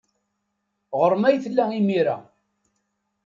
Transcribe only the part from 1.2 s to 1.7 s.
ay tella